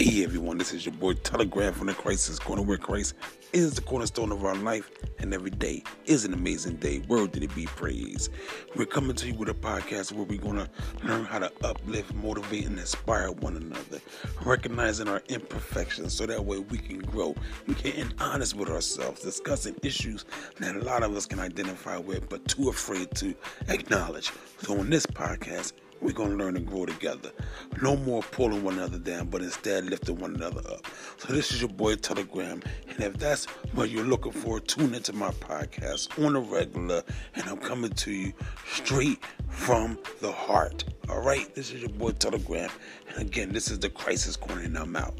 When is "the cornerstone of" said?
3.74-4.46